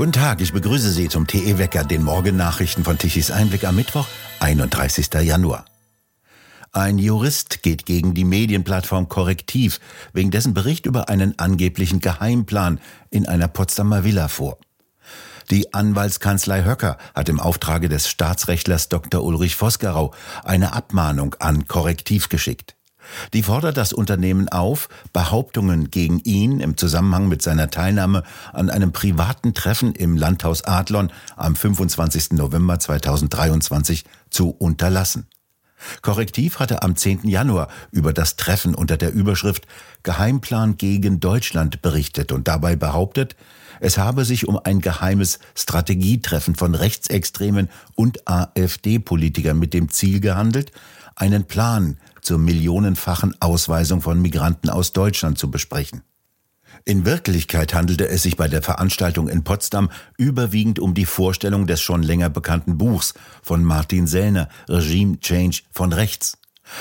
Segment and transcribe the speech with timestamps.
[0.00, 4.06] Guten Tag, ich begrüße Sie zum TE Wecker, den Morgennachrichten von Tichys Einblick am Mittwoch,
[4.38, 5.12] 31.
[5.20, 5.66] Januar.
[6.72, 9.78] Ein Jurist geht gegen die Medienplattform Korrektiv
[10.14, 12.80] wegen dessen Bericht über einen angeblichen Geheimplan
[13.10, 14.56] in einer Potsdamer Villa vor.
[15.50, 19.22] Die Anwaltskanzlei Höcker hat im Auftrage des Staatsrechtlers Dr.
[19.22, 22.74] Ulrich Vosgerau eine Abmahnung an Korrektiv geschickt.
[23.32, 28.92] Die fordert das Unternehmen auf, Behauptungen gegen ihn im Zusammenhang mit seiner Teilnahme an einem
[28.92, 32.32] privaten Treffen im Landhaus Adlon am 25.
[32.32, 35.26] November 2023 zu unterlassen.
[36.02, 37.26] Korrektiv hatte am 10.
[37.28, 39.66] Januar über das Treffen unter der Überschrift
[40.02, 43.36] Geheimplan gegen Deutschland berichtet und dabei behauptet,
[43.80, 50.70] es habe sich um ein geheimes Strategietreffen von Rechtsextremen und AfD-Politikern mit dem Ziel gehandelt,
[51.16, 56.02] einen Plan zur millionenfachen Ausweisung von Migranten aus Deutschland zu besprechen.
[56.84, 61.80] In Wirklichkeit handelte es sich bei der Veranstaltung in Potsdam überwiegend um die Vorstellung des
[61.80, 66.38] schon länger bekannten Buchs von Martin Sellner, Regime Change von rechts.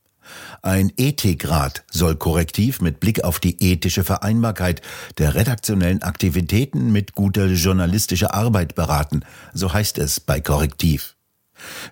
[0.62, 4.80] Ein Ethikrat soll korrektiv mit Blick auf die ethische Vereinbarkeit
[5.18, 9.20] der redaktionellen Aktivitäten mit guter journalistischer Arbeit beraten,
[9.52, 11.16] so heißt es bei Korrektiv.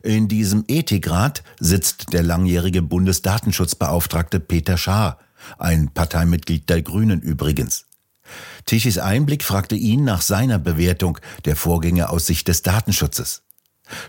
[0.03, 5.19] In diesem Ethikrat sitzt der langjährige Bundesdatenschutzbeauftragte Peter Schaar,
[5.59, 7.85] ein Parteimitglied der Grünen übrigens.
[8.67, 13.43] Tichys Einblick fragte ihn nach seiner Bewertung der Vorgänge aus Sicht des Datenschutzes.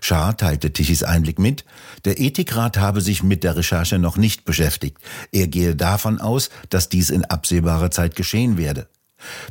[0.01, 1.66] Schaar teilte Tichys Einblick mit,
[2.06, 4.97] der Ethikrat habe sich mit der Recherche noch nicht beschäftigt.
[5.31, 8.88] Er gehe davon aus, dass dies in absehbarer Zeit geschehen werde.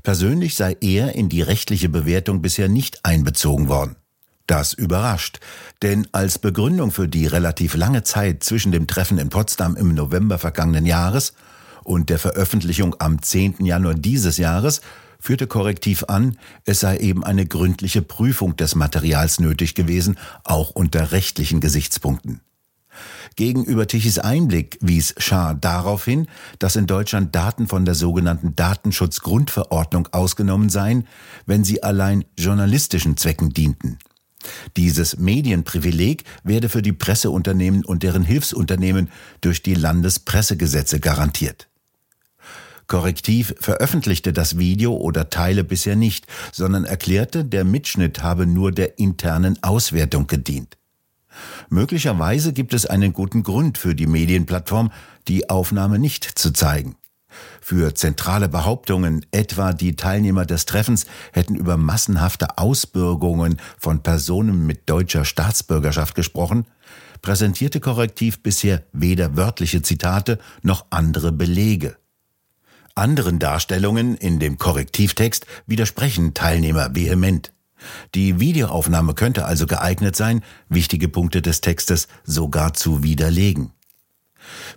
[0.02, 3.96] Persönlich sei er in die rechtliche Bewertung bisher nicht einbezogen worden.
[4.46, 5.40] Das überrascht,
[5.82, 10.38] denn als Begründung für die relativ lange Zeit zwischen dem Treffen in Potsdam im November
[10.38, 11.34] vergangenen Jahres
[11.84, 13.64] und der Veröffentlichung am 10.
[13.64, 14.80] Januar dieses Jahres
[15.18, 21.12] führte Korrektiv an, es sei eben eine gründliche Prüfung des Materials nötig gewesen, auch unter
[21.12, 22.40] rechtlichen Gesichtspunkten.
[23.36, 26.26] Gegenüber Tichys Einblick wies Schar darauf hin,
[26.58, 31.06] dass in Deutschland Daten von der sogenannten Datenschutzgrundverordnung ausgenommen seien,
[31.46, 33.98] wenn sie allein journalistischen Zwecken dienten.
[34.76, 39.08] Dieses Medienprivileg werde für die Presseunternehmen und deren Hilfsunternehmen
[39.40, 41.68] durch die Landespressegesetze garantiert.
[42.92, 48.98] Korrektiv veröffentlichte das Video oder Teile bisher nicht, sondern erklärte, der Mitschnitt habe nur der
[48.98, 50.76] internen Auswertung gedient.
[51.70, 54.92] Möglicherweise gibt es einen guten Grund für die Medienplattform,
[55.26, 56.96] die Aufnahme nicht zu zeigen.
[57.62, 64.90] Für zentrale Behauptungen, etwa die Teilnehmer des Treffens hätten über massenhafte Ausbürgungen von Personen mit
[64.90, 66.66] deutscher Staatsbürgerschaft gesprochen,
[67.22, 71.96] präsentierte Korrektiv bisher weder wörtliche Zitate noch andere Belege.
[72.94, 77.52] Anderen Darstellungen in dem Korrektivtext widersprechen Teilnehmer vehement.
[78.14, 83.72] Die Videoaufnahme könnte also geeignet sein, wichtige Punkte des Textes sogar zu widerlegen.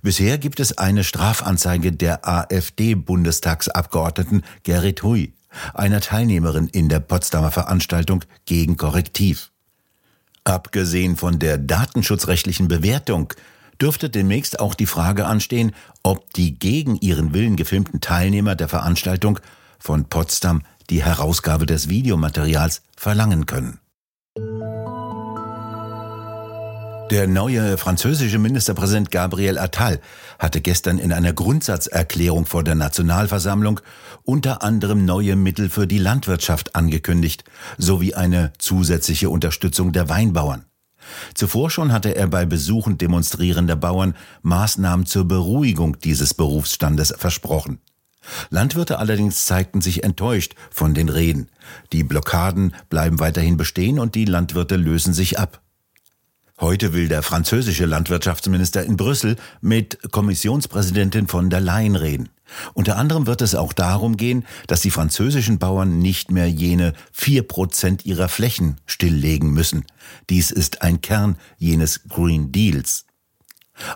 [0.01, 5.33] Bisher gibt es eine Strafanzeige der AfD-Bundestagsabgeordneten Gerrit Hui.
[5.73, 9.51] einer Teilnehmerin in der Potsdamer Veranstaltung gegen Korrektiv.
[10.44, 13.33] Abgesehen von der datenschutzrechtlichen Bewertung
[13.81, 15.74] dürfte demnächst auch die Frage anstehen,
[16.04, 19.39] ob die gegen ihren Willen gefilmten Teilnehmer der Veranstaltung
[19.80, 23.80] von Potsdam die Herausgabe des Videomaterials verlangen können.
[27.12, 30.01] Der neue französische Ministerpräsident Gabriel Attal
[30.39, 33.80] hatte gestern in einer Grundsatzerklärung vor der Nationalversammlung
[34.24, 37.44] unter anderem neue Mittel für die Landwirtschaft angekündigt,
[37.77, 40.66] sowie eine zusätzliche Unterstützung der Weinbauern.
[41.34, 47.80] Zuvor schon hatte er bei Besuchen demonstrierender Bauern Maßnahmen zur Beruhigung dieses Berufsstandes versprochen.
[48.50, 51.50] Landwirte allerdings zeigten sich enttäuscht von den Reden.
[51.92, 55.62] Die Blockaden bleiben weiterhin bestehen und die Landwirte lösen sich ab.
[56.60, 62.30] Heute will der französische Landwirtschaftsminister in Brüssel mit Kommissionspräsidentin von der Leyen reden.
[62.74, 67.44] Unter anderem wird es auch darum gehen, dass die französischen Bauern nicht mehr jene vier
[67.44, 69.86] Prozent ihrer Flächen stilllegen müssen.
[70.30, 73.06] Dies ist ein Kern jenes Green Deals.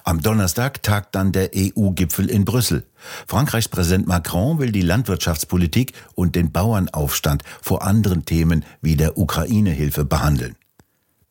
[0.04, 2.86] Am Donnerstag tagt dann der EU-Gipfel in Brüssel.
[3.28, 10.04] Frankreichs Präsident Macron will die Landwirtschaftspolitik und den Bauernaufstand vor anderen Themen wie der Ukraine-Hilfe
[10.04, 10.56] behandeln.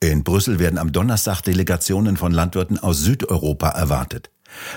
[0.00, 4.30] In Brüssel werden am Donnerstag Delegationen von Landwirten aus Südeuropa erwartet.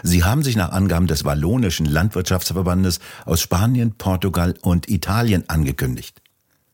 [0.04, 6.22] Sie haben sich nach Angaben des Wallonischen Landwirtschaftsverbandes aus Spanien, Portugal und Italien angekündigt.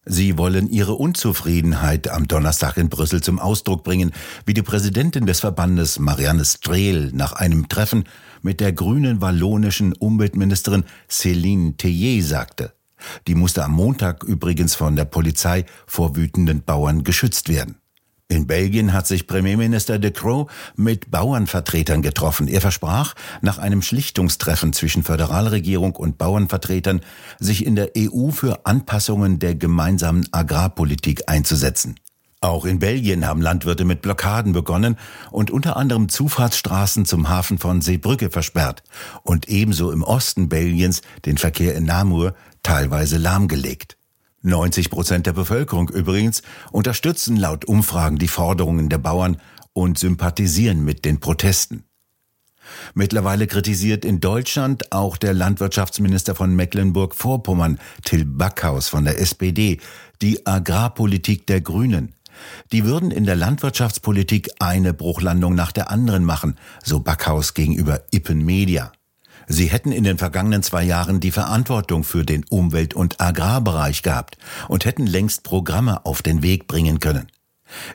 [0.10, 4.14] Sie wollen ihre Unzufriedenheit am Donnerstag in Brüssel zum Ausdruck bringen,
[4.46, 8.06] wie die Präsidentin des Verbandes Marianne Strehl nach einem Treffen
[8.42, 12.74] mit der grünen wallonischen Umweltministerin Céline Tellier sagte.
[13.28, 17.76] Die musste am Montag übrigens von der Polizei vor wütenden Bauern geschützt werden.
[18.30, 22.50] In Belgien hat sich Premierminister de Croo mit Bauernvertretern getroffen.
[22.50, 27.00] Er versprach, nach einem Schlichtungstreffen zwischen Föderalregierung und Bauernvertretern
[27.40, 31.96] sich in der EU für Anpassungen der gemeinsamen Agrarpolitik einzusetzen.
[32.42, 34.98] Auch in Belgien haben Landwirte mit Blockaden begonnen
[35.32, 38.84] und unter anderem Zufahrtsstraßen zum Hafen von Seebrücke versperrt
[39.24, 43.97] und ebenso im Osten Belgiens den Verkehr in Namur teilweise lahmgelegt.
[44.42, 46.42] 90 Prozent der Bevölkerung übrigens
[46.72, 49.38] unterstützen laut Umfragen die Forderungen der Bauern
[49.74, 51.84] und sympathisieren mit den Protesten.
[52.94, 59.80] Mittlerweile kritisiert in Deutschland auch der Landwirtschaftsminister von Mecklenburg-Vorpommern, Till Backhaus von der SPD,
[60.22, 62.14] die Agrarpolitik der Grünen.
[62.72, 68.46] Die würden in der Landwirtschaftspolitik eine Bruchlandung nach der anderen machen, so Backhaus gegenüber Ippen
[68.46, 68.92] Media.
[69.48, 74.38] Sie hätten in den vergangenen zwei Jahren die Verantwortung für den Umwelt- und Agrarbereich gehabt
[74.68, 77.28] und hätten längst Programme auf den Weg bringen können.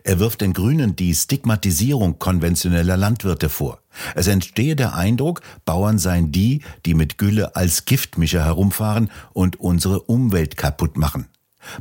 [0.03, 3.81] Er wirft den Grünen die Stigmatisierung konventioneller Landwirte vor.
[4.15, 10.01] Es entstehe der Eindruck, Bauern seien die, die mit Gülle als Giftmischer herumfahren und unsere
[10.01, 11.29] Umwelt kaputt machen.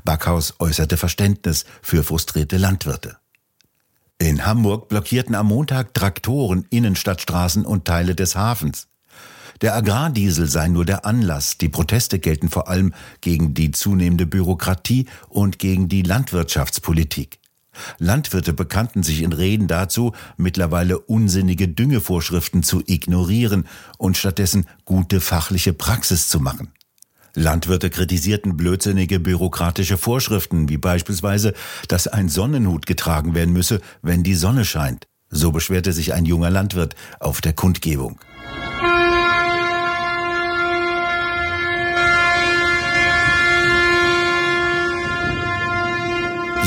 [0.03, 3.18] Backhaus äußerte Verständnis für frustrierte Landwirte.
[4.19, 8.88] In Hamburg blockierten am Montag Traktoren Innenstadtstraßen und Teile des Hafens.
[9.61, 11.57] Der Agrardiesel sei nur der Anlass.
[11.59, 17.39] Die Proteste gelten vor allem gegen die zunehmende Bürokratie und gegen die Landwirtschaftspolitik.
[17.99, 23.67] Landwirte bekannten sich in Reden dazu, mittlerweile unsinnige Düngevorschriften zu ignorieren
[23.97, 26.73] und stattdessen gute fachliche Praxis zu machen.
[27.33, 31.53] Landwirte kritisierten blödsinnige bürokratische Vorschriften, wie beispielsweise,
[31.87, 35.07] dass ein Sonnenhut getragen werden müsse, wenn die Sonne scheint.
[35.30, 38.19] So beschwerte sich ein junger Landwirt auf der Kundgebung.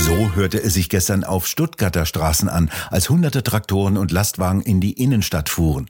[0.04, 4.78] So hörte es sich gestern auf Stuttgarter Straßen an, als hunderte Traktoren und Lastwagen in
[4.78, 5.88] die Innenstadt fuhren.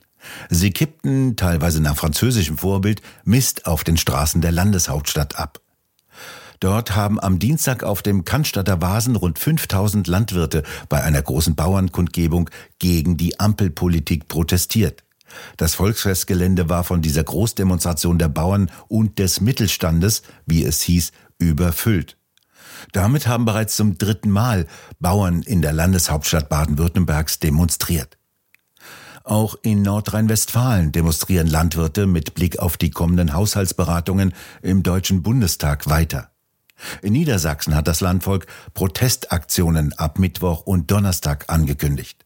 [0.49, 5.59] Sie kippten, teilweise nach französischem Vorbild, Mist auf den Straßen der Landeshauptstadt ab.
[6.61, 12.49] Dort haben am Dienstag auf dem Cannstatter Vasen rund 5000 Landwirte bei einer großen Bauernkundgebung
[12.79, 15.03] gegen die Ampelpolitik protestiert.
[15.57, 22.15] Das Volksfestgelände war von dieser Großdemonstration der Bauern und des Mittelstandes, wie es hieß, überfüllt.
[22.91, 24.67] Damit haben bereits zum dritten Mal
[24.99, 28.17] Bauern in der Landeshauptstadt Baden-Württembergs demonstriert.
[29.23, 36.29] Auch in Nordrhein-Westfalen demonstrieren Landwirte mit Blick auf die kommenden Haushaltsberatungen im Deutschen Bundestag weiter.
[37.01, 42.25] In Niedersachsen hat das Landvolk Protestaktionen ab Mittwoch und Donnerstag angekündigt.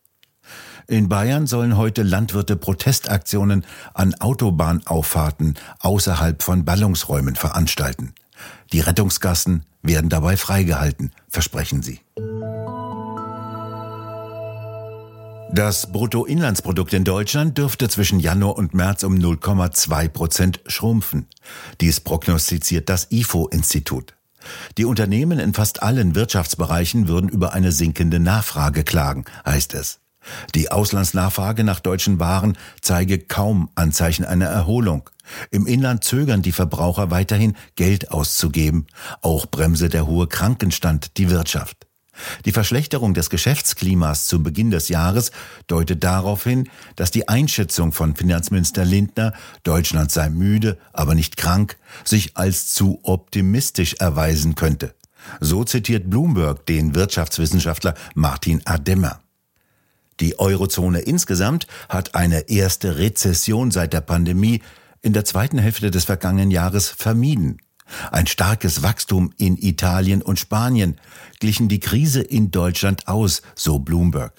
[0.88, 3.64] In Bayern sollen heute Landwirte Protestaktionen
[3.94, 8.14] an Autobahnauffahrten außerhalb von Ballungsräumen veranstalten.
[8.72, 12.00] Die Rettungsgassen werden dabei freigehalten, versprechen sie.
[15.52, 21.26] Das Bruttoinlandsprodukt in Deutschland dürfte zwischen Januar und März um 0,2 Prozent schrumpfen.
[21.82, 24.16] Dies prognostiziert das IFO-Institut.
[24.78, 30.00] Die Unternehmen in fast allen Wirtschaftsbereichen würden über eine sinkende Nachfrage klagen, heißt es.
[30.56, 35.10] Die Auslandsnachfrage nach deutschen Waren zeige kaum Anzeichen einer Erholung.
[35.52, 38.88] Im Inland zögern die Verbraucher weiterhin Geld auszugeben.
[39.22, 41.88] Auch bremse der hohe Krankenstand die Wirtschaft.
[42.46, 45.32] Die Verschlechterung des Geschäftsklimas zu Beginn des Jahres
[45.68, 49.34] deutet darauf hin, dass die Einschätzung von Finanzminister Lindner,
[49.64, 54.96] Deutschland sei müde, aber nicht krank, sich als zu optimistisch erweisen könnte.
[55.40, 59.22] So zitiert Bloomberg den Wirtschaftswissenschaftler Martin Ademmer.
[60.20, 64.62] Die Eurozone insgesamt hat eine erste Rezession seit der Pandemie
[65.02, 67.58] in der zweiten Hälfte des vergangenen Jahres vermieden.
[68.12, 71.00] Ein starkes Wachstum in Italien und Spanien
[71.40, 74.34] glichen die Krise in Deutschland aus, so Bloomberg.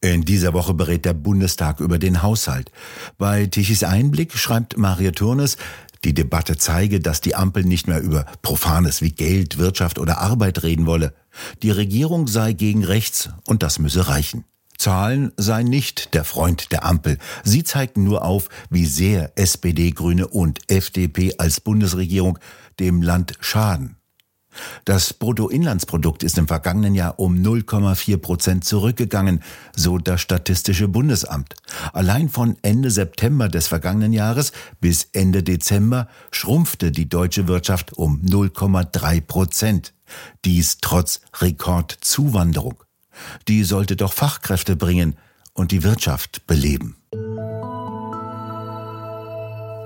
[0.00, 2.70] In dieser Woche berät der Bundestag über den Haushalt.
[3.16, 5.56] Bei Tichys Einblick schreibt Maria Turnes,
[6.04, 10.62] die Debatte zeige, dass die Ampel nicht mehr über Profanes wie Geld, Wirtschaft oder Arbeit
[10.62, 11.14] reden wolle.
[11.64, 14.44] Die Regierung sei gegen rechts und das müsse reichen.
[14.78, 17.18] Zahlen seien nicht der Freund der Ampel.
[17.44, 22.38] Sie zeigten nur auf, wie sehr SPD, Grüne und FDP als Bundesregierung
[22.78, 23.96] dem Land schaden.
[24.84, 29.42] Das Bruttoinlandsprodukt ist im vergangenen Jahr um 0,4 Prozent zurückgegangen,
[29.76, 31.54] so das Statistische Bundesamt.
[31.92, 38.20] Allein von Ende September des vergangenen Jahres bis Ende Dezember schrumpfte die deutsche Wirtschaft um
[38.22, 39.94] 0,3 Prozent.
[40.44, 42.82] Dies trotz Rekordzuwanderung.
[43.48, 45.16] Die sollte doch Fachkräfte bringen
[45.52, 46.96] und die Wirtschaft beleben.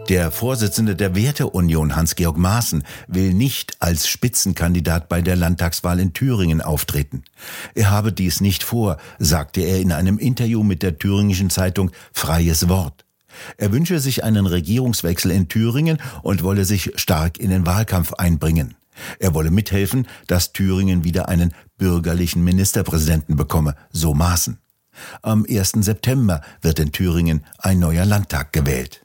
[0.08, 6.60] Der Vorsitzende der Werteunion Hans-Georg Maaßen will nicht als Spitzenkandidat bei der Landtagswahl in Thüringen
[6.60, 7.22] auftreten.
[7.74, 12.68] Er habe dies nicht vor, sagte er in einem Interview mit der thüringischen Zeitung Freies
[12.68, 13.04] Wort.
[13.56, 18.74] Er wünsche sich einen Regierungswechsel in Thüringen und wolle sich stark in den Wahlkampf einbringen.
[19.18, 24.58] Er wolle mithelfen, dass Thüringen wieder einen bürgerlichen Ministerpräsidenten bekomme, so Maaßen.
[25.22, 25.72] Am 1.
[25.80, 29.04] September wird in Thüringen ein neuer Landtag gewählt.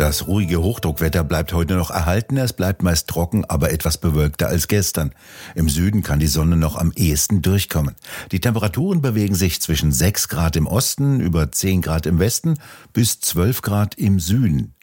[0.00, 2.38] Das ruhige Hochdruckwetter bleibt heute noch erhalten.
[2.38, 5.12] Es bleibt meist trocken, aber etwas bewölkter als gestern.
[5.54, 7.96] Im Süden kann die Sonne noch am ehesten durchkommen.
[8.32, 12.54] Die Temperaturen bewegen sich zwischen 6 Grad im Osten, über 10 Grad im Westen
[12.94, 14.74] bis 12 Grad im Süden.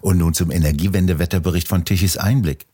[0.00, 2.66] Und nun zum Energiewendewetterbericht von Tichys Einblick.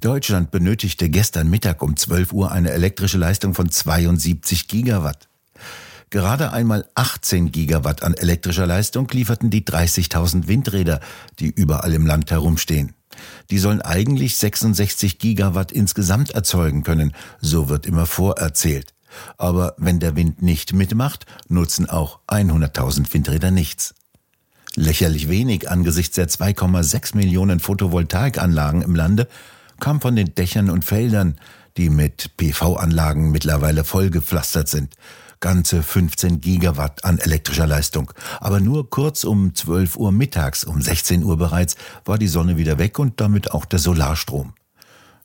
[0.00, 5.28] Deutschland benötigte gestern Mittag um 12 Uhr eine elektrische Leistung von 72 Gigawatt.
[6.10, 11.00] Gerade einmal 18 Gigawatt an elektrischer Leistung lieferten die 30.000 Windräder,
[11.38, 12.92] die überall im Land herumstehen.
[13.50, 18.92] Die sollen eigentlich 66 Gigawatt insgesamt erzeugen können, so wird immer vorerzählt.
[19.38, 23.94] Aber wenn der Wind nicht mitmacht, nutzen auch 100.000 Windräder nichts.
[24.74, 29.28] Lächerlich wenig angesichts der 2,6 Millionen Photovoltaikanlagen im Lande
[29.80, 31.36] kam von den Dächern und Feldern,
[31.76, 34.96] die mit PV-Anlagen mittlerweile vollgepflastert sind
[35.42, 38.10] ganze 15 Gigawatt an elektrischer Leistung.
[38.40, 41.76] Aber nur kurz um 12 Uhr mittags, um 16 Uhr bereits,
[42.06, 44.54] war die Sonne wieder weg und damit auch der Solarstrom.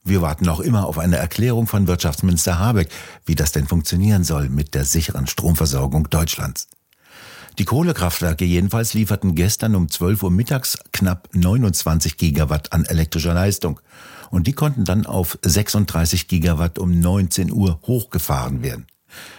[0.03, 2.89] Wir warten noch immer auf eine Erklärung von Wirtschaftsminister Habeck,
[3.25, 6.67] wie das denn funktionieren soll mit der sicheren Stromversorgung Deutschlands.
[7.59, 13.79] Die Kohlekraftwerke jedenfalls lieferten gestern um 12 Uhr mittags knapp 29 Gigawatt an elektrischer Leistung.
[14.29, 18.85] Und die konnten dann auf 36 Gigawatt um 19 Uhr hochgefahren werden.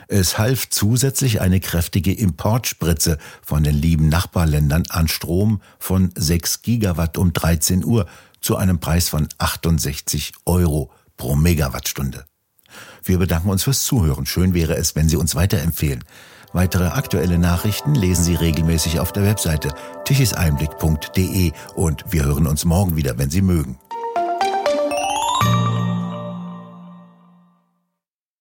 [0.08, 7.18] Es half zusätzlich eine kräftige Importspritze von den lieben Nachbarländern an Strom von 6 Gigawatt
[7.18, 8.06] um 13 Uhr
[8.40, 12.24] zu einem Preis von 68 Euro pro Megawattstunde.
[13.04, 14.26] Wir bedanken uns fürs Zuhören.
[14.26, 16.04] Schön wäre es, wenn Sie uns weiterempfehlen.
[16.52, 19.68] Weitere aktuelle Nachrichten lesen Sie regelmäßig auf der Webseite
[20.04, 23.78] tichiseinblick.de und wir hören uns morgen wieder, wenn Sie mögen.